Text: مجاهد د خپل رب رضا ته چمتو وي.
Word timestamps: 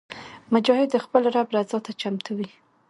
مجاهد 0.53 0.87
د 0.91 0.97
خپل 1.05 1.23
رب 1.35 1.47
رضا 1.55 1.77
ته 1.85 1.91
چمتو 2.01 2.31
وي. 2.37 2.49